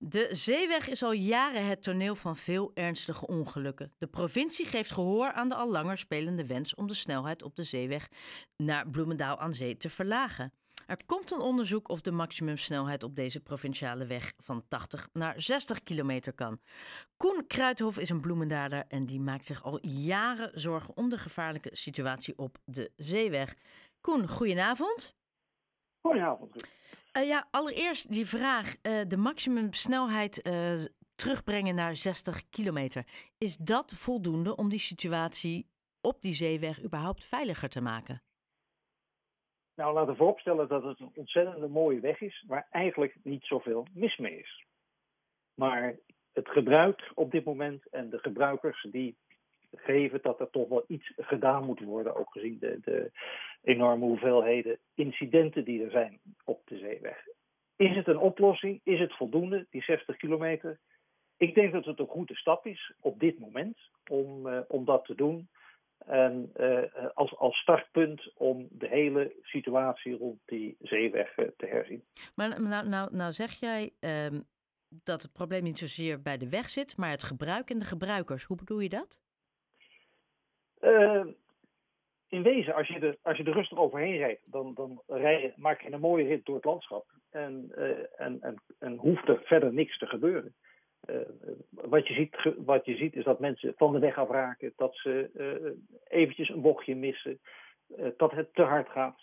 De 0.00 0.28
zeeweg 0.30 0.88
is 0.88 1.02
al 1.02 1.12
jaren 1.12 1.66
het 1.66 1.82
toneel 1.82 2.14
van 2.14 2.36
veel 2.36 2.70
ernstige 2.74 3.26
ongelukken. 3.26 3.92
De 3.98 4.06
provincie 4.06 4.66
geeft 4.66 4.90
gehoor 4.90 5.32
aan 5.32 5.48
de 5.48 5.54
al 5.54 5.70
langer 5.70 5.98
spelende 5.98 6.46
wens 6.46 6.74
om 6.74 6.86
de 6.86 6.94
snelheid 6.94 7.42
op 7.42 7.56
de 7.56 7.62
zeeweg 7.62 8.08
naar 8.56 8.88
Bloemendaal 8.88 9.38
aan 9.38 9.54
zee 9.54 9.76
te 9.76 9.90
verlagen. 9.90 10.52
Er 10.86 11.04
komt 11.06 11.30
een 11.30 11.40
onderzoek 11.40 11.88
of 11.88 12.00
de 12.00 12.10
maximumsnelheid 12.10 13.02
op 13.02 13.16
deze 13.16 13.40
provinciale 13.40 14.06
weg 14.06 14.32
van 14.36 14.64
80 14.68 15.08
naar 15.12 15.40
60 15.40 15.82
kilometer 15.82 16.32
kan. 16.32 16.60
Koen 17.16 17.46
Kruithof 17.46 17.98
is 17.98 18.08
een 18.08 18.20
bloemendaler 18.20 18.84
en 18.88 19.06
die 19.06 19.20
maakt 19.20 19.44
zich 19.44 19.62
al 19.64 19.86
jaren 19.86 20.50
zorgen 20.60 20.96
om 20.96 21.08
de 21.08 21.18
gevaarlijke 21.18 21.70
situatie 21.72 22.38
op 22.38 22.58
de 22.64 22.92
zeeweg. 22.96 23.54
Koen, 24.00 24.28
goedenavond. 24.28 25.16
Goedenavond. 26.00 26.77
Uh, 27.18 27.26
ja, 27.26 27.48
allereerst 27.50 28.12
die 28.12 28.26
vraag. 28.26 28.76
Uh, 28.82 29.00
de 29.08 29.16
maximumsnelheid 29.16 30.46
uh, 30.46 30.52
terugbrengen 31.14 31.74
naar 31.74 31.96
60 31.96 32.48
kilometer. 32.50 33.04
Is 33.38 33.56
dat 33.56 33.92
voldoende 33.94 34.56
om 34.56 34.68
die 34.68 34.78
situatie 34.78 35.66
op 36.00 36.22
die 36.22 36.34
zeeweg 36.34 36.82
überhaupt 36.82 37.24
veiliger 37.24 37.68
te 37.68 37.80
maken? 37.80 38.22
Nou, 39.74 39.94
laten 39.94 40.10
we 40.10 40.16
vooropstellen 40.16 40.68
dat 40.68 40.82
het 40.82 41.00
een 41.00 41.10
ontzettend 41.14 41.68
mooie 41.68 42.00
weg 42.00 42.20
is, 42.20 42.44
waar 42.46 42.66
eigenlijk 42.70 43.16
niet 43.22 43.44
zoveel 43.44 43.86
mis 43.92 44.16
mee 44.16 44.38
is. 44.38 44.64
Maar 45.54 45.96
het 46.32 46.48
gebruik 46.48 47.12
op 47.14 47.30
dit 47.30 47.44
moment 47.44 47.88
en 47.88 48.10
de 48.10 48.18
gebruikers 48.18 48.86
die 48.90 49.16
geven 49.74 50.18
dat 50.22 50.40
er 50.40 50.50
toch 50.50 50.68
wel 50.68 50.84
iets 50.86 51.12
gedaan 51.16 51.64
moet 51.64 51.80
worden, 51.80 52.16
ook 52.16 52.32
gezien 52.32 52.58
de, 52.58 52.78
de 52.80 53.10
enorme 53.62 54.04
hoeveelheden 54.04 54.78
incidenten 54.94 55.64
die 55.64 55.84
er 55.84 55.90
zijn. 55.90 56.20
Is 57.78 57.96
het 57.96 58.06
een 58.06 58.18
oplossing? 58.18 58.80
Is 58.84 58.98
het 58.98 59.16
voldoende, 59.16 59.66
die 59.70 59.82
60 59.82 60.16
kilometer? 60.16 60.78
Ik 61.36 61.54
denk 61.54 61.72
dat 61.72 61.84
het 61.84 61.98
een 61.98 62.06
goede 62.06 62.34
stap 62.34 62.66
is 62.66 62.92
op 63.00 63.20
dit 63.20 63.38
moment 63.38 63.78
om, 64.10 64.46
uh, 64.46 64.60
om 64.68 64.84
dat 64.84 65.04
te 65.04 65.14
doen. 65.14 65.48
En 65.98 66.52
uh, 66.56 66.82
als, 67.14 67.36
als 67.36 67.58
startpunt 67.58 68.32
om 68.34 68.68
de 68.70 68.88
hele 68.88 69.32
situatie 69.42 70.16
rond 70.16 70.40
die 70.44 70.76
zeeweg 70.80 71.36
uh, 71.36 71.48
te 71.56 71.66
herzien. 71.66 72.04
Maar 72.34 72.62
nou, 72.62 72.88
nou, 72.88 73.14
nou 73.14 73.32
zeg 73.32 73.52
jij 73.52 73.92
um, 74.00 74.44
dat 74.88 75.22
het 75.22 75.32
probleem 75.32 75.62
niet 75.62 75.78
zozeer 75.78 76.22
bij 76.22 76.36
de 76.36 76.48
weg 76.48 76.68
zit, 76.68 76.96
maar 76.96 77.10
het 77.10 77.22
gebruik 77.22 77.70
en 77.70 77.78
de 77.78 77.84
gebruikers. 77.84 78.44
Hoe 78.44 78.56
bedoel 78.56 78.80
je 78.80 78.88
dat? 78.88 79.20
In 82.28 82.42
wezen, 82.42 82.74
als 82.74 82.88
je, 82.88 82.98
er, 82.98 83.16
als 83.22 83.36
je 83.36 83.44
er 83.44 83.52
rustig 83.52 83.78
overheen 83.78 84.16
rijdt, 84.16 84.42
dan, 84.44 84.74
dan 84.74 85.02
rij 85.06 85.54
maak 85.56 85.80
je 85.80 85.92
een 85.92 86.00
mooie 86.00 86.26
rit 86.26 86.44
door 86.44 86.54
het 86.54 86.64
landschap. 86.64 87.17
En, 87.30 87.72
uh, 87.76 88.20
en, 88.20 88.40
en, 88.40 88.62
en 88.78 88.96
hoeft 88.96 89.28
er 89.28 89.40
verder 89.44 89.72
niks 89.72 89.98
te 89.98 90.06
gebeuren. 90.06 90.54
Uh, 91.10 91.16
wat, 91.70 92.06
je 92.06 92.14
ziet, 92.14 92.54
wat 92.56 92.84
je 92.84 92.96
ziet 92.96 93.14
is 93.14 93.24
dat 93.24 93.40
mensen 93.40 93.74
van 93.76 93.92
de 93.92 93.98
weg 93.98 94.18
afraken, 94.18 94.72
dat 94.76 94.96
ze 94.96 95.30
eventjes 96.08 96.48
een 96.48 96.60
bochtje 96.60 96.96
missen, 96.96 97.40
dat 98.16 98.30
het 98.30 98.54
te 98.54 98.62
hard 98.62 98.88
gaat. 98.88 99.20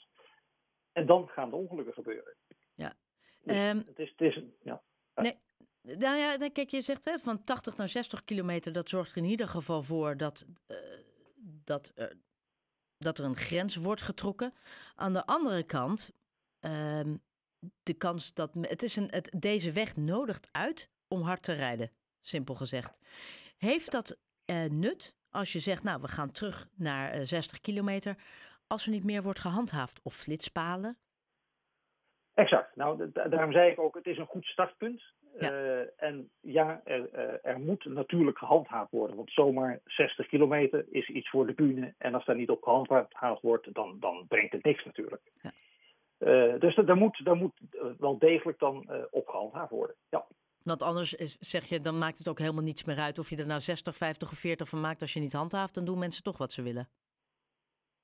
En 0.92 1.06
dan 1.06 1.28
gaan 1.28 1.50
de 1.50 1.56
ongelukken 1.56 1.94
gebeuren. 1.94 2.34
Ja. 2.74 2.96
Dus 3.42 3.70
um, 3.70 3.84
het 3.86 4.00
is, 4.00 4.10
het 4.10 4.22
is, 4.22 4.44
ja. 4.62 4.82
Nee, 5.16 5.38
nou 5.82 6.18
ja, 6.18 6.50
kijk, 6.50 6.70
je 6.70 6.82
zegt 6.82 7.06
hè, 7.06 7.18
van 7.18 7.44
80 7.44 7.78
naar 7.78 7.90
60 7.90 8.24
kilometer, 8.24 8.74
dat 8.74 8.90
zorgt 8.90 9.12
er 9.12 9.18
in 9.18 9.30
ieder 9.30 9.48
geval 9.48 9.84
voor 9.84 10.18
dat, 10.18 10.46
dat, 11.64 11.94
dat 12.98 13.18
er 13.18 13.26
een 13.26 13.36
grens 13.36 13.76
wordt 13.76 14.02
getrokken. 14.02 14.54
Aan 14.96 15.14
de 15.14 15.26
andere 15.26 15.64
kant, 15.64 16.14
uh, 16.62 17.00
de 17.84 17.94
kans 17.94 18.34
dat. 18.34 18.54
Het 18.62 18.84
is 18.84 18.96
een, 18.96 19.08
het, 19.10 19.36
deze 19.40 19.72
weg 19.72 19.96
nodigt 19.96 20.50
uit 20.52 20.90
om 21.08 21.22
hard 21.22 21.44
te 21.44 21.54
rijden, 21.54 21.92
simpel 22.22 22.56
gezegd. 22.56 22.98
Heeft 23.58 23.92
dat 23.92 24.18
uh, 24.46 24.66
nut 24.66 25.16
als 25.30 25.54
je 25.54 25.60
zegt, 25.60 25.84
nou, 25.84 26.02
we 26.02 26.08
gaan 26.08 26.32
terug 26.32 26.68
naar 26.76 27.26
60 27.26 27.62
kilometer, 27.62 28.16
als 28.68 28.86
er 28.86 28.92
niet 28.92 29.04
meer 29.04 29.24
wordt 29.24 29.40
gehandhaafd 29.40 30.00
of 30.04 30.16
flitspalen? 30.16 30.98
Exact. 32.34 32.76
Nou, 32.76 33.12
daarom 33.12 33.52
zei 33.52 33.72
ik 33.72 33.80
ook, 33.80 33.96
het 33.96 34.06
is 34.06 34.18
een 34.18 34.26
goed 34.26 34.46
startpunt. 34.46 35.04
Ja. 35.40 35.52
Uh, 35.52 35.82
en 35.98 36.30
ja, 36.40 36.82
er, 36.84 37.14
er, 37.44 37.60
moet 37.60 37.86
natuurlijk 37.86 38.38
gehandhaafd 38.38 38.92
worden. 38.92 39.16
Want 39.16 39.32
zomaar 39.32 39.80
60 39.86 40.28
kilometer 40.28 40.86
is 40.90 41.08
iets 41.08 41.30
voor 41.30 41.48
de 41.48 41.54
bühne. 41.54 41.94
En 41.98 42.14
als 42.14 42.26
daar 42.26 42.36
niet 42.36 42.50
op 42.50 42.64
gehandhaafd 42.64 43.42
wordt, 43.42 43.74
dan, 43.74 44.00
dan 44.00 44.26
brengt 44.28 44.52
het 44.52 44.64
niks 44.64 44.86
natuurlijk. 44.86 45.22
Ja. 45.42 45.52
Uh, 46.26 46.60
dus 46.60 46.76
daar 46.76 46.98
moet, 46.98 47.26
daar 47.26 47.36
moet 47.36 47.60
wel 47.98 48.18
degelijk 48.18 48.60
dan 48.60 48.90
op 49.12 49.28
gehandhaafd 49.28 49.72
worden. 49.72 49.96
Ja. 50.10 50.26
Want 50.64 50.82
anders 50.82 51.14
is, 51.14 51.38
zeg 51.40 51.66
je, 51.66 51.82
dan 51.82 51.98
maakt 51.98 52.18
het 52.18 52.28
ook 52.28 52.40
helemaal 52.40 52.64
niets 52.64 52.84
meer 52.84 52.98
uit 52.98 53.20
of 53.20 53.30
je 53.30 53.38
er 53.38 53.46
nou 53.46 53.62
60, 53.62 53.96
50 53.96 54.32
of 54.32 54.38
40 54.38 54.70
van 54.70 54.82
maakt. 54.82 55.02
Als 55.02 55.14
je 55.14 55.20
niet 55.20 55.34
handhaaft, 55.34 55.74
dan 55.74 55.86
doen 55.86 56.00
mensen 56.00 56.24
toch 56.24 56.38
wat 56.38 56.52
ze 56.52 56.62
willen. 56.62 56.90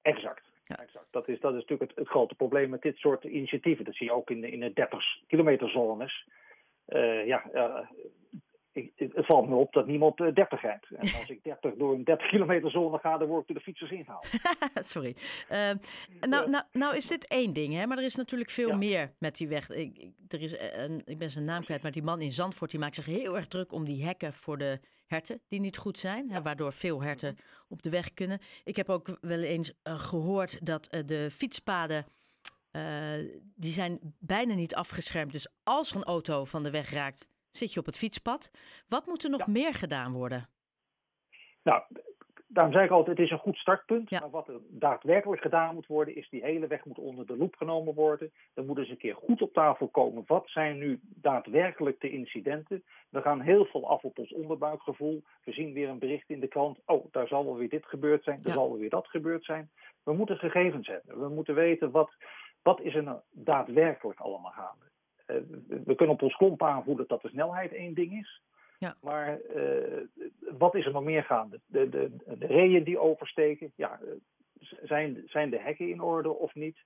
Exact. 0.02 0.52
Ja. 0.66 0.78
exact. 0.78 1.08
Dat, 1.12 1.28
is, 1.28 1.40
dat 1.40 1.54
is 1.54 1.60
natuurlijk 1.60 1.90
het, 1.90 2.00
het 2.00 2.08
grote 2.08 2.36
probleem 2.36 2.70
met 2.70 2.82
dit 2.82 2.98
soort 2.98 3.24
initiatieven. 3.24 3.86
Dat 3.86 3.96
zie 3.96 4.08
je 4.08 4.14
ook 4.14 4.30
in 4.30 4.42
de, 4.42 4.52
in 4.52 4.60
de 4.60 4.74
30 4.74 5.04
kilometer 5.28 5.70
zones. 5.70 6.28
Uh, 6.88 7.26
ja, 7.26 7.46
uh, 7.54 7.80
ik, 8.72 8.92
het 8.96 9.26
valt 9.26 9.50
me 9.50 9.56
op 9.56 9.74
dat 9.74 9.88
niemand 9.88 10.20
uh, 10.20 10.34
30 10.34 10.62
rijdt. 10.62 10.90
En 10.90 11.00
als 11.00 11.30
ik 11.30 11.44
30 11.44 11.74
door 11.76 11.94
een 11.94 12.04
30 12.04 12.28
kilometer 12.28 12.72
zone 12.72 12.98
ga, 12.98 13.18
dan 13.18 13.28
word 13.28 13.42
ik 13.42 13.48
door 13.48 13.58
de 13.58 13.64
fietsers 13.64 13.92
ingehaald. 13.92 14.30
Sorry. 14.94 15.16
Uh, 15.52 15.72
nou, 16.20 16.50
nou, 16.50 16.64
nou 16.72 16.96
is 16.96 17.08
dit 17.08 17.28
één 17.28 17.54
ding, 17.54 17.74
hè? 17.74 17.88
maar 17.88 17.98
er 17.98 18.04
is 18.04 18.16
natuurlijk 18.16 18.50
veel 18.50 18.70
ja. 18.70 18.76
meer 18.76 19.14
met 19.18 19.36
die 19.36 19.48
weg. 19.48 19.70
Ik, 19.70 19.98
ik, 19.98 20.14
er 20.28 20.42
is 20.42 20.56
een, 20.60 21.02
ik 21.06 21.18
ben 21.18 21.30
zijn 21.30 21.46
naam 21.46 21.64
kwijt, 21.64 21.82
maar 21.82 21.92
die 21.92 22.04
man 22.04 22.22
in 22.22 22.32
Zandvoort 22.32 22.72
die 22.72 22.80
maakt 22.80 22.96
zich 22.96 23.06
heel 23.06 23.36
erg 23.36 23.48
druk 23.48 23.72
om 23.72 23.86
die 23.86 24.06
hekken 24.06 24.34
voor 24.34 24.58
de 24.58 24.80
herten 25.12 25.42
die 25.48 25.60
niet 25.60 25.78
goed 25.78 26.00
zijn, 26.00 26.32
hè, 26.32 26.42
waardoor 26.42 26.74
veel 26.74 27.02
herten 27.04 27.38
op 27.68 27.82
de 27.82 27.90
weg 27.90 28.14
kunnen. 28.14 28.40
Ik 28.64 28.76
heb 28.76 28.90
ook 28.90 29.18
wel 29.22 29.40
eens 29.40 29.74
uh, 29.84 30.00
gehoord 30.00 30.66
dat 30.66 30.94
uh, 30.96 31.02
de 31.06 31.32
fietspaden 31.32 32.06
uh, 32.72 32.84
die 33.56 33.72
zijn 33.72 34.00
bijna 34.20 34.54
niet 34.54 34.76
afgeschermd. 34.76 35.32
Dus 35.32 35.48
als 35.64 35.92
er 35.92 35.96
een 35.96 36.04
auto 36.04 36.46
van 36.46 36.64
de 36.64 36.72
weg 36.72 36.92
raakt, 36.92 37.28
zit 37.52 37.74
je 37.74 37.80
op 37.80 37.86
het 37.86 37.98
fietspad. 37.98 38.52
Wat 38.88 39.06
moet 39.06 39.24
er 39.24 39.30
nog 39.30 39.46
ja. 39.46 39.52
meer 39.52 39.74
gedaan 39.74 40.14
worden? 40.14 40.48
Nou, 41.64 41.84
daarom 42.54 42.74
zeg 42.74 42.84
ik 42.84 42.92
altijd, 42.92 43.18
het 43.18 43.26
is 43.26 43.32
een 43.32 43.38
goed 43.40 43.58
startpunt. 43.58 44.10
Ja. 44.10 44.20
Maar 44.20 44.30
wat 44.30 44.48
er 44.48 44.60
daadwerkelijk 44.68 45.42
gedaan 45.42 45.74
moet 45.74 45.88
worden, 45.88 46.16
is 46.16 46.30
die 46.30 46.44
hele 46.44 46.68
weg 46.68 46.86
moet 46.86 46.98
onder 46.98 47.26
de 47.26 47.38
loep 47.38 47.56
genomen 47.56 47.94
worden. 47.94 48.32
Er 48.54 48.64
moet 48.64 48.78
eens 48.78 48.90
een 48.90 48.98
keer 48.98 49.16
goed 49.16 49.42
op 49.42 49.54
tafel 49.54 49.88
komen. 49.88 50.24
Wat 50.28 50.50
zijn 50.50 50.78
nu 50.78 51.00
daadwerkelijk 51.04 52.00
de 52.00 52.10
incidenten? 52.10 52.84
We 53.10 53.22
gaan 53.22 53.42
heel 53.42 53.66
veel 53.66 53.90
af 53.90 54.04
op 54.04 54.20
ons 54.20 54.34
onderbuikgevoel. 54.34 55.24
We 55.44 55.52
zien 55.52 55.74
weer 55.74 55.90
een 55.90 56.00
bericht 56.00 56.30
in 56.30 56.40
de 56.40 56.48
krant. 56.48 56.80
Oh, 56.86 57.06
daar 57.12 57.28
zal 57.28 57.46
wel 57.46 57.58
weer 57.58 57.70
dit 57.70 57.86
gebeurd 57.86 58.24
zijn. 58.24 58.40
Ja. 58.44 58.54
zal 58.54 58.70
wel 58.70 58.80
weer 58.80 58.90
dat 58.90 59.08
gebeurd 59.08 59.46
zijn. 59.46 59.70
We 60.04 60.14
moeten 60.14 60.38
gegevens 60.38 60.88
hebben. 60.88 61.20
We 61.20 61.30
moeten 61.30 61.56
weten 61.56 61.92
wat, 61.92 62.12
wat 62.62 62.82
is 62.82 62.96
er 62.96 63.04
nou 63.04 63.20
daadwerkelijk 63.30 64.20
allemaal 64.20 64.52
gaande. 64.52 64.91
Uh, 65.32 65.42
we 65.86 65.96
kunnen 65.96 66.16
op 66.16 66.22
ons 66.22 66.36
komp 66.36 66.64
aanvoelen 66.64 67.08
dat 67.08 67.22
de 67.22 67.30
snelheid 67.30 67.74
één 67.74 67.94
ding 67.94 68.20
is. 68.20 68.42
Ja. 68.78 68.96
Maar 69.02 69.40
uh, 69.56 70.02
wat 70.58 70.76
is 70.76 70.86
er 70.86 70.92
nog 70.92 71.04
meer 71.04 71.24
gaande? 71.24 71.60
De, 71.66 71.90
de, 71.90 72.12
de 72.38 72.46
reeën 72.46 72.84
die 72.84 73.00
oversteken, 73.00 73.72
ja, 73.76 74.00
zijn, 74.84 75.24
zijn 75.26 75.50
de 75.50 75.60
hekken 75.60 75.90
in 75.90 76.02
orde 76.02 76.30
of 76.30 76.56
niet? 76.56 76.78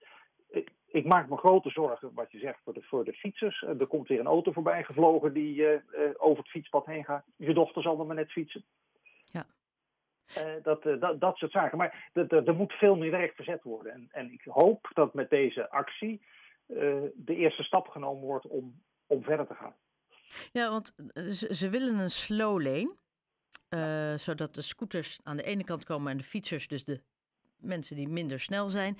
Ik, 0.49 0.71
ik, 0.85 1.05
maak 1.05 1.29
me 1.29 1.37
grote 1.37 1.69
zorgen, 1.69 2.11
wat 2.13 2.31
je 2.31 2.39
zegt, 2.39 2.59
voor 2.63 2.73
de, 2.73 2.81
voor 2.81 3.03
de 3.05 3.13
fietsers. 3.13 3.61
Er 3.61 3.87
komt 3.87 4.07
weer 4.07 4.19
een 4.19 4.25
auto 4.25 4.51
voorbij 4.51 4.83
gevlogen 4.83 5.33
die 5.33 5.55
uh, 5.55 5.79
over 6.17 6.37
het 6.37 6.51
fietspad 6.51 6.85
heen 6.85 7.03
gaat. 7.03 7.25
Je 7.35 7.53
dochter 7.53 7.81
zal 7.81 7.99
er 7.99 8.05
maar 8.05 8.15
net 8.15 8.31
fietsen. 8.31 8.63
Ja. 9.25 9.45
Uh, 10.37 10.63
dat, 10.63 10.83
dat, 10.83 11.19
dat 11.19 11.37
soort 11.37 11.51
zaken. 11.51 11.77
Maar 11.77 12.09
er 12.13 12.55
moet 12.55 12.73
veel 12.73 12.95
meer 12.95 13.11
werk 13.11 13.35
verzet 13.35 13.63
worden. 13.63 13.93
En, 13.93 14.07
en 14.11 14.31
ik 14.31 14.41
hoop 14.43 14.89
dat 14.93 15.13
met 15.13 15.29
deze 15.29 15.69
actie 15.69 16.21
de 17.15 17.35
eerste 17.35 17.63
stap 17.63 17.87
genomen 17.87 18.23
wordt 18.23 18.47
om, 18.47 18.81
om 19.05 19.23
verder 19.23 19.47
te 19.47 19.53
gaan. 19.53 19.75
Ja, 20.51 20.69
want 20.69 20.95
ze, 21.13 21.55
ze 21.55 21.69
willen 21.69 21.99
een 21.99 22.11
slow 22.11 22.61
lane. 22.61 22.95
Ja. 23.69 24.17
Zodat 24.17 24.55
de 24.55 24.61
scooters 24.61 25.19
aan 25.23 25.37
de 25.37 25.43
ene 25.43 25.63
kant 25.63 25.83
komen 25.83 26.11
en 26.11 26.17
de 26.17 26.23
fietsers, 26.23 26.67
dus 26.67 26.83
de 26.83 27.01
mensen 27.57 27.95
die 27.95 28.07
minder 28.07 28.39
snel 28.39 28.69
zijn. 28.69 28.97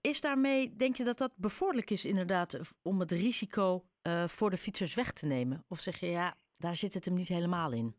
is 0.00 0.20
daarmee, 0.20 0.76
denk 0.76 0.96
je 0.96 1.04
dat 1.04 1.18
dat 1.18 1.32
bevorderlijk 1.36 1.90
is 1.90 2.04
inderdaad 2.04 2.60
om 2.82 3.00
het 3.00 3.12
risico 3.12 3.84
voor 4.26 4.50
de 4.50 4.56
fietsers 4.56 4.94
weg 4.94 5.12
te 5.12 5.26
nemen? 5.26 5.64
Of 5.68 5.78
zeg 5.78 6.00
je 6.00 6.06
ja, 6.06 6.36
daar 6.56 6.76
zit 6.76 6.94
het 6.94 7.04
hem 7.04 7.14
niet 7.14 7.28
helemaal 7.28 7.72
in? 7.72 7.94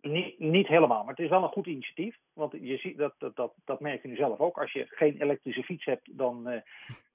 Niet, 0.00 0.38
niet 0.38 0.66
helemaal, 0.66 1.00
maar 1.00 1.14
het 1.14 1.24
is 1.24 1.30
wel 1.30 1.42
een 1.42 1.48
goed 1.48 1.66
initiatief. 1.66 2.18
Want 2.32 2.52
je 2.52 2.76
ziet, 2.76 2.98
dat, 2.98 3.14
dat, 3.18 3.36
dat, 3.36 3.54
dat 3.64 3.80
merk 3.80 4.02
je 4.02 4.08
nu 4.08 4.16
zelf 4.16 4.38
ook. 4.38 4.58
Als 4.58 4.72
je 4.72 4.86
geen 4.88 5.22
elektrische 5.22 5.62
fiets 5.62 5.84
hebt, 5.84 6.18
dan, 6.18 6.62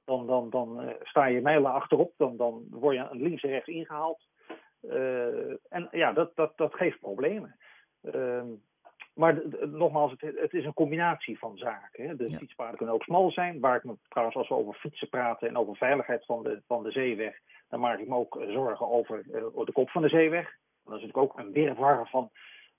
dan, 0.09 0.27
dan, 0.27 0.49
dan 0.49 0.83
uh, 0.83 0.89
sta 1.01 1.25
je 1.25 1.41
mijlen 1.41 1.71
achterop. 1.71 2.13
Dan, 2.17 2.37
dan 2.37 2.63
word 2.69 2.95
je 2.95 3.07
links 3.11 3.43
en 3.43 3.49
rechts 3.49 3.67
ingehaald. 3.67 4.27
Uh, 4.81 5.49
en 5.69 5.87
ja, 5.91 6.13
dat, 6.13 6.35
dat, 6.35 6.57
dat 6.57 6.73
geeft 6.73 6.99
problemen. 6.99 7.55
maar 9.13 9.41
nogmaals, 9.67 10.11
het, 10.11 10.39
het, 10.39 10.53
is 10.53 10.65
een 10.65 10.73
combinatie 10.73 11.39
van 11.39 11.57
zaken. 11.57 12.07
Hè. 12.07 12.15
De 12.15 12.37
fietspaden 12.37 12.77
kunnen 12.77 12.95
ook 12.95 13.03
smal 13.03 13.31
zijn. 13.31 13.59
Waar 13.59 13.75
ik 13.75 13.83
me 13.83 13.97
trouwens, 14.07 14.37
als 14.37 14.47
we 14.47 14.55
over 14.55 14.73
fietsen 14.73 15.09
praten 15.09 15.47
en 15.47 15.57
over 15.57 15.75
veiligheid 15.75 16.25
van 16.25 16.43
de, 16.43 16.61
van 16.67 16.83
de 16.83 16.91
zeeweg, 16.91 17.39
dan 17.69 17.79
maak 17.79 17.99
ik 17.99 18.07
me 18.07 18.15
ook 18.15 18.39
zorgen 18.47 18.89
over 18.89 19.23
de 19.65 19.71
kop 19.73 19.89
van 19.89 20.01
de 20.01 20.09
zeeweg. 20.09 20.57
Dat 20.83 20.97
is 20.97 21.05
natuurlijk 21.05 21.17
ook 21.17 21.39
een 21.39 21.51
wirwar 21.51 22.07
van, 22.09 22.31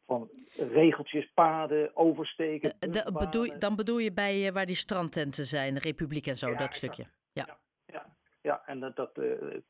van 0.07 0.29
regeltjes, 0.57 1.31
paden, 1.35 1.97
oversteken. 1.97 2.75
De, 2.79 3.11
bedoel, 3.13 3.59
dan 3.59 3.77
bedoel 3.77 3.99
je 3.99 4.13
bij 4.13 4.53
waar 4.53 4.67
die 4.67 4.77
strandtenten 4.77 5.45
zijn, 5.45 5.75
de 5.75 5.81
Republiek 5.81 6.27
en 6.27 6.37
zo, 6.37 6.55
dat 6.55 6.75
stukje. 6.75 7.07
Ja. 7.33 7.59
ja. 7.87 8.07
Ja, 8.43 8.63
en 8.67 8.81
dat, 8.81 8.97
dat 8.97 9.11
we 9.15 9.63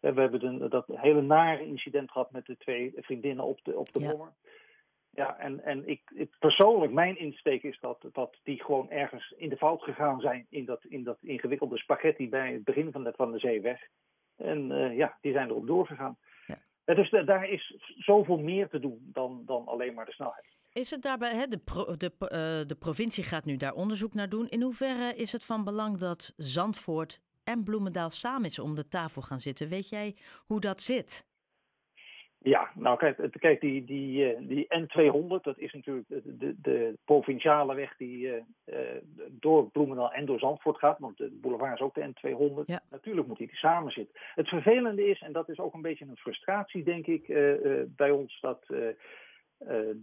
hebben 0.00 0.44
een, 0.44 0.68
dat 0.68 0.86
hele 0.86 1.22
nare 1.22 1.66
incident 1.66 2.10
gehad 2.10 2.30
met 2.30 2.46
de 2.46 2.56
twee 2.56 2.92
vriendinnen 2.96 3.44
op 3.44 3.64
de, 3.64 3.76
op 3.76 3.92
de 3.92 4.00
ja. 4.00 4.32
Ja, 5.10 5.38
en, 5.38 5.64
en 5.64 5.88
ik, 5.88 6.10
ik, 6.14 6.36
persoonlijk, 6.38 6.92
mijn 6.92 7.18
insteek 7.18 7.62
is 7.62 7.80
dat, 7.80 8.08
dat 8.12 8.36
die 8.42 8.64
gewoon 8.64 8.90
ergens 8.90 9.34
in 9.36 9.48
de 9.48 9.56
fout 9.56 9.82
gegaan 9.82 10.20
zijn 10.20 10.46
in 10.50 10.64
dat, 10.64 10.84
in 10.84 11.04
dat 11.04 11.18
ingewikkelde 11.20 11.78
spaghetti 11.78 12.28
bij 12.28 12.52
het 12.52 12.64
begin 12.64 12.92
van 12.92 13.04
de, 13.04 13.12
van 13.16 13.32
de 13.32 13.38
zeeweg. 13.38 13.80
En 14.36 14.70
uh, 14.70 14.96
ja, 14.96 15.18
die 15.20 15.32
zijn 15.32 15.48
erop 15.48 15.66
doorgegaan. 15.66 16.16
Ja. 16.46 16.94
Dus 16.94 17.10
daar 17.10 17.48
is 17.48 17.76
zoveel 17.96 18.38
meer 18.38 18.68
te 18.68 18.78
doen 18.78 19.00
dan, 19.12 19.42
dan 19.46 19.66
alleen 19.66 19.94
maar 19.94 20.04
de 20.04 20.12
snelheid. 20.12 20.57
Is 20.78 20.90
het 20.90 21.02
daarbij, 21.02 21.34
hè, 21.34 21.46
de, 21.46 21.58
pro, 21.58 21.96
de, 21.96 22.12
uh, 22.20 22.28
de 22.68 22.76
provincie 22.78 23.24
gaat 23.24 23.44
nu 23.44 23.56
daar 23.56 23.74
onderzoek 23.74 24.14
naar 24.14 24.28
doen. 24.28 24.48
In 24.48 24.62
hoeverre 24.62 25.14
is 25.14 25.32
het 25.32 25.44
van 25.44 25.64
belang 25.64 25.98
dat 25.98 26.34
Zandvoort 26.36 27.20
en 27.44 27.64
Bloemendaal 27.64 28.10
samen 28.10 28.44
is 28.44 28.58
om 28.58 28.74
de 28.74 28.88
tafel 28.88 29.22
gaan 29.22 29.40
zitten. 29.40 29.68
Weet 29.68 29.88
jij 29.88 30.16
hoe 30.46 30.60
dat 30.60 30.82
zit? 30.82 31.26
Ja, 32.38 32.70
nou 32.74 32.98
kijk, 32.98 33.38
kijk 33.38 33.60
die, 33.60 33.84
die, 33.84 34.32
eh, 34.32 34.48
die 34.48 34.66
N200, 34.78 35.42
dat 35.42 35.58
is 35.58 35.72
natuurlijk 35.72 36.06
de, 36.08 36.54
de, 36.60 36.98
provinciale 37.04 37.74
weg 37.74 37.96
die 37.96 38.26
uh, 38.26 38.34
door 39.30 39.70
Bloemendaal 39.70 40.12
en 40.12 40.26
door 40.26 40.38
Zandvoort 40.38 40.78
gaat. 40.78 40.98
Want 40.98 41.16
de 41.16 41.38
boulevard 41.40 41.74
is 41.74 41.80
ook 41.80 41.94
de 41.94 42.12
N200. 42.12 42.64
Ja. 42.66 42.82
Natuurlijk 42.90 43.26
moet 43.26 43.38
die 43.38 43.48
samen 43.52 43.92
zitten. 43.92 44.20
Het 44.34 44.48
vervelende 44.48 45.08
is, 45.08 45.20
en 45.20 45.32
dat 45.32 45.48
is 45.48 45.58
ook 45.58 45.74
een 45.74 45.82
beetje 45.82 46.04
een 46.04 46.16
frustratie 46.16 46.84
denk 46.84 47.06
ik 47.06 47.28
uh, 47.28 47.82
bij 47.86 48.10
ons, 48.10 48.40
dat 48.40 48.66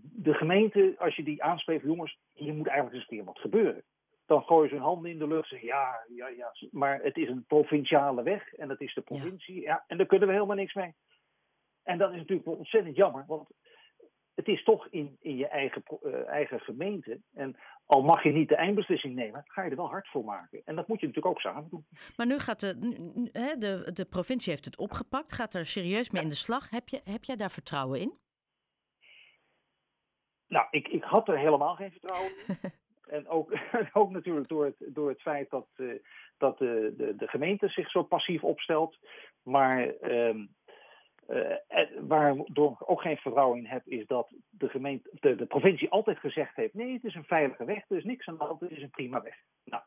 de 0.02 0.34
gemeente, 0.34 0.96
als 0.98 1.16
je 1.16 1.24
die 1.24 1.44
aanspreekt, 1.44 1.84
jongens, 1.84 2.18
hier 2.34 2.54
moet 2.54 2.68
eigenlijk 2.68 2.96
eens 2.96 3.10
een 3.10 3.18
keer 3.18 3.26
wat 3.26 3.40
gebeuren 3.40 3.84
dan 4.26 4.44
gooien 4.44 4.70
ze 4.70 4.76
hun 4.76 4.84
handen 4.84 5.12
in 5.12 5.18
de 5.18 5.28
lucht 5.28 5.52
en 5.52 5.60
zeggen 5.60 5.68
ja, 5.68 6.06
ja, 6.16 6.28
ja, 6.28 6.52
maar 6.72 7.00
het 7.02 7.18
is 7.18 7.30
een 7.30 7.46
provinciale 7.46 8.24
weg 8.24 8.54
en 8.54 8.68
dat 8.68 8.82
is 8.82 8.94
de 8.94 9.02
provincie. 9.02 9.62
Ja. 9.62 9.84
en 9.88 9.98
daar 9.98 10.06
kunnen 10.06 10.28
we 10.28 10.34
helemaal 10.34 10.56
niks 10.56 10.74
mee. 10.74 10.94
En 11.84 11.98
dat 11.98 12.12
is 12.12 12.18
natuurlijk 12.18 12.48
wel 12.48 12.56
ontzettend 12.56 12.96
jammer, 12.96 13.24
want 13.28 13.50
het 14.36 14.48
is 14.48 14.64
toch 14.64 14.88
in, 14.88 15.18
in 15.20 15.38
je 15.38 15.48
eigen, 15.48 15.84
uh, 16.04 16.28
eigen 16.28 16.60
gemeente. 16.60 17.20
En 17.34 17.56
al 17.86 18.02
mag 18.02 18.24
je 18.24 18.32
niet 18.32 18.50
de 18.50 18.56
eindbeslissing 18.56 19.16
nemen, 19.16 19.44
ga 19.46 19.64
je 19.64 19.70
er 19.70 19.76
wel 19.76 19.90
hard 19.90 20.08
voor 20.08 20.24
maken. 20.24 20.62
En 20.66 20.76
dat 20.76 20.88
moet 20.88 21.00
je 21.00 21.06
natuurlijk 21.08 21.36
ook 21.36 21.42
samen 21.42 21.70
doen. 21.70 21.86
Maar 22.16 22.26
nu 22.26 22.40
gaat 22.40 22.60
de, 22.60 22.80
de, 23.58 23.92
de 23.94 24.06
provincie 24.06 24.52
heeft 24.52 24.66
het 24.66 24.78
opgepakt, 24.78 25.34
gaat 25.34 25.54
er 25.54 25.66
serieus 25.66 26.10
mee 26.10 26.24
in 26.24 26.30
de 26.30 26.36
slag. 26.36 26.70
Heb, 26.70 26.90
je, 26.90 27.02
heb 27.04 27.24
jij 27.24 27.36
daar 27.36 27.52
vertrouwen 27.52 28.00
in? 28.00 28.14
Nou, 30.48 30.68
ik, 30.70 30.88
ik 30.88 31.04
had 31.04 31.28
er 31.28 31.38
helemaal 31.38 31.76
geen 31.76 31.92
vertrouwen 31.92 32.32
in. 32.48 32.58
En 33.06 33.28
ook, 33.28 33.54
ook 33.94 34.12
natuurlijk 34.12 34.48
door 34.48 34.66
het, 34.66 34.76
door 34.88 35.10
het 35.10 35.22
feit 35.22 35.50
dat, 35.50 35.68
uh, 35.78 35.94
dat 36.38 36.58
de, 36.58 36.94
de, 36.98 37.16
de, 37.16 37.28
gemeente 37.28 37.68
zich 37.68 37.90
zo 37.90 38.04
passief 38.04 38.44
opstelt. 38.44 38.98
Maar 39.44 39.94
uh, 40.02 40.36
uh, 41.30 41.56
waardoor 42.00 42.72
ik 42.72 42.90
ook 42.90 43.02
geen 43.02 43.18
vertrouwen 43.18 43.58
in 43.58 43.66
heb, 43.66 43.86
is 43.86 44.08
dat 44.08 44.34
de, 44.50 44.70
gemeente, 44.70 45.10
de, 45.20 45.36
de 45.36 45.46
provincie 45.46 45.90
altijd 45.90 46.18
gezegd 46.18 46.56
heeft: 46.56 46.74
nee, 46.74 46.94
het 46.94 47.04
is 47.04 47.16
een 47.16 47.24
veilige 47.24 47.66
weg, 47.66 47.90
er 47.90 47.98
is 47.98 48.04
niks 48.04 48.28
aan 48.28 48.38
de 48.38 48.44
hand, 48.44 48.60
het 48.60 48.72
is 48.72 48.82
een 48.82 48.90
prima 48.90 49.22
weg. 49.22 49.36
Nou, 49.64 49.84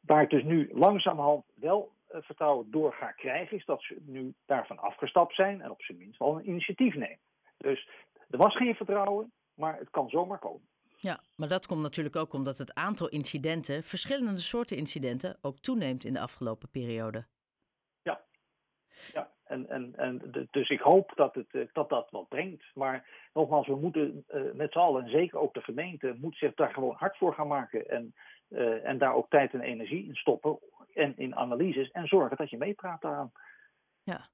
waar 0.00 0.22
ik 0.22 0.30
dus 0.30 0.42
nu 0.42 0.70
langzamerhand 0.72 1.44
wel 1.54 1.92
vertrouwen 2.08 2.70
door 2.70 2.92
ga 2.92 3.12
krijgen, 3.12 3.56
is 3.56 3.64
dat 3.64 3.82
ze 3.82 3.96
nu 4.06 4.34
daarvan 4.46 4.78
afgestapt 4.78 5.34
zijn 5.34 5.60
en 5.60 5.70
op 5.70 5.82
zijn 5.82 5.98
minst 5.98 6.18
wel 6.18 6.38
een 6.38 6.48
initiatief 6.48 6.94
nemen. 6.94 7.20
Dus 7.56 7.88
er 8.30 8.38
was 8.38 8.56
geen 8.56 8.74
vertrouwen, 8.74 9.32
maar 9.58 9.78
het 9.78 9.90
kan 9.90 10.08
zomaar 10.08 10.38
komen. 10.38 10.68
Ja, 10.96 11.20
maar 11.36 11.48
dat 11.48 11.66
komt 11.66 11.82
natuurlijk 11.82 12.16
ook 12.16 12.32
omdat 12.32 12.58
het 12.58 12.74
aantal 12.74 13.08
incidenten, 13.08 13.82
verschillende 13.82 14.38
soorten 14.38 14.76
incidenten, 14.76 15.38
ook 15.40 15.58
toeneemt 15.58 16.04
in 16.04 16.12
de 16.12 16.20
afgelopen 16.20 16.68
periode. 16.68 17.26
Ja, 18.02 18.20
ja. 19.12 19.30
En, 19.44 19.68
en, 19.68 19.96
en 19.96 20.46
dus 20.50 20.68
ik 20.68 20.80
hoop 20.80 21.12
dat, 21.14 21.34
het, 21.34 21.54
eh, 21.54 21.66
dat 21.72 21.88
dat 21.88 22.10
wat 22.10 22.28
brengt. 22.28 22.64
Maar 22.74 23.28
nogmaals, 23.32 23.66
we 23.66 23.76
moeten 23.76 24.24
uh, 24.28 24.52
met 24.52 24.72
z'n 24.72 24.78
allen, 24.78 25.02
en 25.02 25.10
zeker 25.10 25.38
ook 25.38 25.54
de 25.54 25.62
gemeente, 25.62 26.16
moet 26.18 26.36
zich 26.36 26.54
daar 26.54 26.72
gewoon 26.72 26.94
hard 26.94 27.16
voor 27.16 27.34
gaan 27.34 27.48
maken. 27.48 27.88
En, 27.88 28.14
uh, 28.48 28.84
en 28.84 28.98
daar 28.98 29.14
ook 29.14 29.30
tijd 29.30 29.52
en 29.52 29.60
energie 29.60 30.06
in 30.06 30.14
stoppen. 30.14 30.58
En 30.94 31.16
in 31.16 31.36
analyses. 31.36 31.90
En 31.90 32.06
zorgen 32.06 32.36
dat 32.36 32.50
je 32.50 32.56
meepraat 32.56 33.00
daaraan. 33.00 33.32
Ja. 34.02 34.28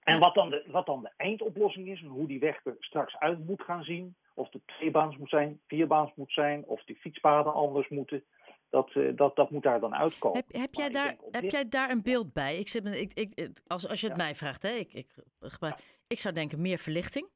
En 0.00 0.18
wat 0.18 0.34
dan, 0.34 0.50
de, 0.50 0.64
wat 0.66 0.86
dan 0.86 1.02
de 1.02 1.12
eindoplossing 1.16 1.88
is 1.88 2.00
en 2.00 2.08
hoe 2.08 2.26
die 2.26 2.40
weg 2.40 2.64
er 2.64 2.76
straks 2.78 3.18
uit 3.18 3.46
moet 3.46 3.62
gaan 3.62 3.84
zien, 3.84 4.16
of 4.40 4.52
het 4.52 4.66
tweebaans 4.66 5.16
moet 5.16 5.28
zijn, 5.28 5.60
vierbaans 5.66 6.12
moet 6.14 6.32
zijn, 6.32 6.64
of 6.64 6.84
die 6.84 6.96
fietspaden 6.96 7.52
anders 7.52 7.88
moeten. 7.88 8.24
Dat, 8.68 8.94
uh, 8.94 9.16
dat, 9.16 9.36
dat 9.36 9.50
moet 9.50 9.62
daar 9.62 9.80
dan 9.80 9.94
uitkomen. 9.94 10.36
Heb, 10.36 10.60
heb, 10.60 10.74
jij, 10.74 10.88
daar, 10.88 11.16
heb 11.30 11.50
jij 11.50 11.68
daar 11.68 11.90
een 11.90 12.02
beeld 12.02 12.32
bij? 12.32 12.58
Ik 12.58 12.68
zit, 12.68 12.86
ik, 12.86 13.12
ik, 13.14 13.50
als, 13.66 13.88
als 13.88 14.00
je 14.00 14.06
het 14.08 14.16
mij 14.16 14.34
vraagt, 14.34 14.62
hè, 14.62 14.70
ik, 14.70 14.92
ik, 14.92 15.14
ja. 15.60 15.76
ik 16.06 16.18
zou 16.18 16.34
denken 16.34 16.60
meer 16.60 16.78
verlichting. 16.78 17.28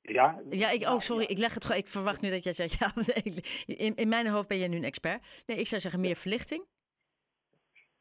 Ja, 0.00 0.42
ja 0.50 0.70
ik, 0.70 0.82
oh 0.82 0.98
sorry, 0.98 1.24
ik 1.24 1.38
leg 1.38 1.54
het 1.54 1.64
gewoon. 1.64 1.80
Ik 1.80 1.88
verwacht 1.88 2.20
nu 2.20 2.30
dat 2.30 2.44
jij 2.44 2.52
zegt, 2.52 2.78
ja, 2.78 2.92
in, 3.66 3.94
in 3.94 4.08
mijn 4.08 4.26
hoofd 4.26 4.48
ben 4.48 4.58
jij 4.58 4.68
nu 4.68 4.76
een 4.76 4.84
expert. 4.84 5.42
Nee, 5.46 5.56
ik 5.56 5.66
zou 5.66 5.80
zeggen 5.80 6.00
meer 6.00 6.16
verlichting. 6.16 6.64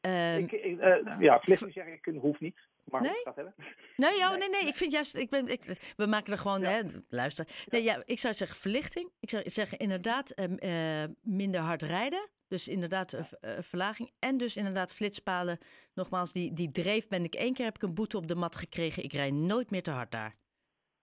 Ik, 0.01 0.51
uh, 0.51 1.19
ja, 1.19 1.39
verlichting 1.39 1.73
zeg 1.73 1.87
ik, 1.87 2.15
hoeft 2.21 2.39
niet. 2.39 2.71
Maar 2.83 3.01
nee? 3.01 3.21
hebben. 3.23 3.55
Nee, 3.95 4.17
oh, 4.17 4.37
nee, 4.37 4.49
nee, 4.49 4.67
ik 4.67 4.75
vind 4.75 4.91
juist, 4.91 5.15
ik 5.15 5.29
ben, 5.29 5.47
ik, 5.47 5.93
we 5.95 6.05
maken 6.05 6.33
er 6.33 6.39
gewoon, 6.39 6.61
hè, 6.61 6.81
luister. 7.09 7.47
Nee, 7.65 7.83
ja, 7.83 8.01
ik 8.05 8.19
zou 8.19 8.33
zeggen 8.33 8.57
verlichting. 8.57 9.11
Ik 9.19 9.29
zou 9.29 9.49
zeggen 9.49 9.77
inderdaad 9.77 10.33
uh, 10.59 11.03
minder 11.21 11.61
hard 11.61 11.81
rijden. 11.81 12.29
Dus 12.47 12.67
inderdaad 12.67 13.13
uh, 13.13 13.21
verlaging. 13.59 14.11
En 14.19 14.37
dus 14.37 14.57
inderdaad 14.57 14.93
flitspalen. 14.93 15.57
Nogmaals, 15.93 16.33
die, 16.33 16.53
die 16.53 16.71
dreef 16.71 17.07
ben 17.07 17.23
ik 17.23 17.35
één 17.35 17.53
keer 17.53 17.65
heb 17.65 17.75
ik 17.75 17.81
een 17.81 17.93
boete 17.93 18.17
op 18.17 18.27
de 18.27 18.35
mat 18.35 18.55
gekregen. 18.55 19.03
Ik 19.03 19.13
rijd 19.13 19.33
nooit 19.33 19.71
meer 19.71 19.83
te 19.83 19.91
hard 19.91 20.11
daar. 20.11 20.35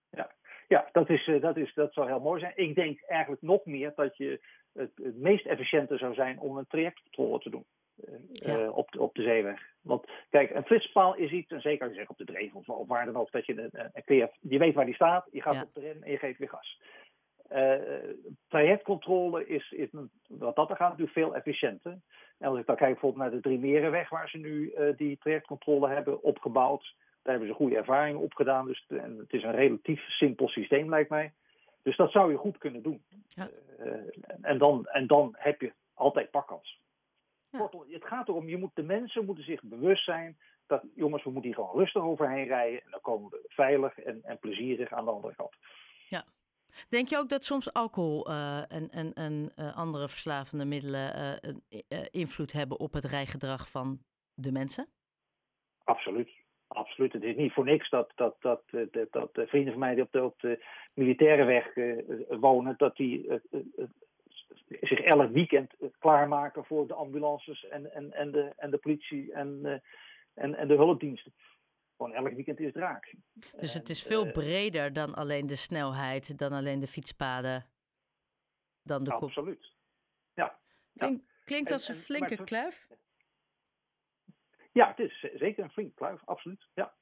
Ja, 0.09 0.31
ja 0.67 0.89
dat, 0.91 1.09
is, 1.09 1.31
dat, 1.41 1.57
is, 1.57 1.73
dat 1.73 1.93
zou 1.93 2.07
heel 2.07 2.19
mooi 2.19 2.39
zijn. 2.39 2.53
Ik 2.55 2.75
denk 2.75 3.01
eigenlijk 3.01 3.41
nog 3.41 3.65
meer 3.65 3.91
dat 3.95 4.17
je 4.17 4.41
het, 4.73 4.91
het 4.95 5.17
meest 5.17 5.45
efficiënte 5.45 5.97
zou 5.97 6.13
zijn 6.13 6.39
om 6.39 6.57
een 6.57 6.67
trajectcontrole 6.67 7.39
te 7.39 7.49
doen. 7.49 7.65
Uh, 8.45 8.77
op, 8.77 8.99
op 8.99 9.15
de 9.15 9.21
zeeweg. 9.21 9.61
Want 9.81 10.05
kijk, 10.29 10.49
een 10.49 10.65
flitspaal 10.65 11.15
is 11.15 11.31
iets, 11.31 11.51
en 11.51 11.61
zeker 11.61 11.81
als 11.81 11.91
je 11.91 11.97
zegt 11.97 12.09
op 12.09 12.17
de 12.17 12.25
dreef 12.25 12.53
of, 12.53 12.69
of 12.69 12.87
waar 12.87 13.05
dan 13.05 13.15
ook, 13.15 13.31
dat 13.31 13.45
je, 13.45 13.69
uh, 14.05 14.25
je 14.39 14.57
weet 14.57 14.73
waar 14.73 14.85
die 14.85 14.93
staat, 14.93 15.27
je 15.31 15.41
gaat 15.41 15.63
op 15.63 15.73
de 15.73 15.79
rem 15.79 16.03
en 16.03 16.11
je 16.11 16.17
geeft 16.17 16.39
weer 16.39 16.49
gas. 16.49 16.79
Uh, 17.51 17.75
trajectcontrole 18.47 19.47
is, 19.47 19.71
is 19.71 19.89
wat 20.27 20.55
dat 20.55 20.69
er 20.69 20.75
gaat 20.75 20.89
natuurlijk 20.89 21.17
veel 21.17 21.35
efficiënter. 21.35 21.99
En 22.37 22.47
als 22.49 22.59
ik 22.59 22.65
dan 22.65 22.75
kijk 22.75 22.91
bijvoorbeeld 22.91 23.21
naar 23.21 23.31
de 23.31 23.39
Drie 23.39 23.59
Merenweg, 23.59 24.09
waar 24.09 24.29
ze 24.29 24.37
nu 24.37 24.73
uh, 24.77 24.97
die 24.97 25.17
trajectcontrole 25.17 25.89
hebben 25.89 26.23
opgebouwd, 26.23 26.95
daar 27.21 27.33
hebben 27.33 27.47
ze 27.47 27.55
goede 27.55 27.77
ervaringen 27.77 28.21
op 28.21 28.33
gedaan. 28.33 28.65
Dus 28.65 28.85
en 28.87 29.17
het 29.17 29.33
is 29.33 29.43
een 29.43 29.55
relatief 29.55 30.01
simpel 30.07 30.47
systeem, 30.47 30.89
lijkt 30.89 31.09
mij. 31.09 31.33
Dus 31.83 31.97
dat 31.97 32.11
zou 32.11 32.31
je 32.31 32.37
goed 32.37 32.57
kunnen 32.57 32.81
doen. 32.81 33.03
Ja. 33.27 33.49
Uh, 33.79 33.93
en, 34.41 34.57
dan, 34.57 34.85
en 34.85 35.07
dan 35.07 35.35
heb 35.37 35.61
je 35.61 35.73
altijd 35.93 36.31
pakkans. 36.31 36.80
Kortom, 37.57 37.85
het 37.89 38.05
gaat 38.05 38.27
erom, 38.27 38.49
je 38.49 38.57
moet, 38.57 38.75
de 38.75 38.83
mensen 38.83 39.25
moeten 39.25 39.43
zich 39.43 39.63
bewust 39.63 40.03
zijn 40.03 40.37
dat, 40.67 40.83
jongens, 40.95 41.23
we 41.23 41.31
moeten 41.31 41.49
hier 41.49 41.59
gewoon 41.59 41.77
rustig 41.77 42.01
overheen 42.01 42.47
rijden. 42.47 42.83
En 42.83 42.91
dan 42.91 43.01
komen 43.01 43.29
we 43.29 43.43
veilig 43.47 43.99
en, 43.99 44.19
en 44.23 44.39
plezierig 44.39 44.91
aan 44.91 45.05
de 45.05 45.11
andere 45.11 45.35
kant. 45.35 45.55
Ja. 46.07 46.23
Denk 46.89 47.07
je 47.07 47.17
ook 47.17 47.29
dat 47.29 47.45
soms 47.45 47.73
alcohol 47.73 48.29
uh, 48.29 48.71
en, 48.71 48.89
en, 48.89 49.13
en 49.13 49.51
uh, 49.55 49.77
andere 49.77 50.09
verslavende 50.09 50.65
middelen 50.65 51.39
uh, 51.89 52.05
invloed 52.11 52.51
hebben 52.51 52.79
op 52.79 52.93
het 52.93 53.05
rijgedrag 53.05 53.69
van 53.69 53.99
de 54.33 54.51
mensen? 54.51 54.87
Absoluut. 55.83 56.29
Absoluut. 56.67 57.13
Het 57.13 57.23
is 57.23 57.35
niet 57.35 57.53
voor 57.53 57.65
niks 57.65 57.89
dat, 57.89 58.11
dat, 58.15 58.35
dat, 58.39 58.61
dat, 58.91 59.11
dat 59.11 59.29
vrienden 59.33 59.71
van 59.71 59.79
mij 59.79 59.93
die 59.95 60.03
op 60.03 60.11
de, 60.11 60.23
op 60.23 60.39
de 60.39 60.65
militaire 60.93 61.43
weg 61.43 61.73
wonen, 62.39 62.73
dat 62.77 62.95
die 62.95 63.41
zich 64.81 64.99
elk 64.99 65.31
weekend 65.31 65.73
klaarmaken 65.99 66.65
voor 66.65 66.87
de 66.87 66.93
ambulances 66.93 67.67
en, 67.67 67.93
en, 67.93 68.13
en, 68.13 68.31
de, 68.31 68.53
en 68.57 68.71
de 68.71 68.77
politie 68.77 69.33
en, 69.33 69.59
uh, 69.63 69.79
en, 70.33 70.55
en 70.55 70.67
de 70.67 70.75
hulpdiensten. 70.75 71.33
Gewoon 71.97 72.13
elk 72.13 72.33
weekend 72.33 72.59
is 72.59 72.65
het 72.65 72.75
raak. 72.75 73.15
Dus 73.59 73.73
het 73.73 73.89
is 73.89 74.03
veel 74.03 74.25
uh, 74.25 74.31
breder 74.31 74.93
dan 74.93 75.13
alleen 75.13 75.47
de 75.47 75.55
snelheid, 75.55 76.37
dan 76.37 76.51
alleen 76.51 76.79
de 76.79 76.87
fietspaden, 76.87 77.65
dan 78.83 79.03
de 79.03 79.11
Absoluut. 79.11 79.73
Ja. 80.33 80.59
Klink, 80.93 81.23
klinkt 81.45 81.71
als 81.71 81.87
een 81.87 81.95
flinke 81.95 82.43
kluif? 82.43 82.87
Ja, 84.71 84.87
het 84.87 84.99
is 84.99 85.19
zeker 85.19 85.63
een 85.63 85.71
flinke 85.71 85.93
kluif, 85.93 86.21
absoluut. 86.25 86.67
Ja. 86.73 86.93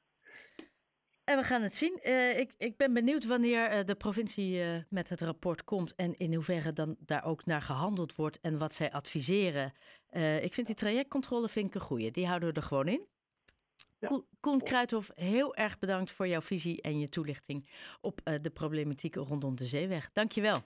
En 1.30 1.38
we 1.38 1.44
gaan 1.44 1.62
het 1.62 1.76
zien. 1.76 2.00
ik, 2.38 2.54
ik 2.58 2.78
ben 2.78 2.94
benieuwd 2.94 3.26
wanneer 3.26 3.86
de 3.86 3.96
provincie 3.96 4.62
met 4.90 5.10
het 5.10 5.22
rapport 5.22 5.64
komt 5.64 5.96
en 5.96 6.18
in 6.18 6.34
hoeverre 6.34 6.74
dan 6.74 6.96
daar 7.00 7.26
ook 7.26 7.46
naar 7.46 7.62
gehandeld 7.62 8.16
wordt 8.16 8.40
en 8.40 8.58
wat 8.58 8.74
zij 8.74 8.92
adviseren. 8.92 9.74
ik 10.42 10.54
vind 10.54 10.68
die 10.68 10.76
trajectcontrole 10.76 11.50
vind 11.50 11.68
ik 11.68 11.76
een 11.76 11.82
goeie. 11.82 12.12
Die 12.12 12.28
houden 12.28 12.50
we 12.50 12.56
er 12.56 12.64
gewoon 12.64 12.88
in. 12.88 13.06
Ja. 14.00 14.22
Koen 14.40 14.64
Kruithof, 14.64 15.12
heel 15.16 15.56
erg 15.56 15.80
bedankt 15.80 16.12
voor 16.12 16.28
jouw 16.28 16.42
visie 16.42 16.82
en 16.82 17.00
je 17.00 17.10
toelichting 17.10 17.70
op 18.02 18.22
de 18.42 18.50
problematiek 18.50 19.16
rondom 19.16 19.56
de 19.56 19.66
zeeweg. 19.66 20.10
Dankjewel. 20.14 20.64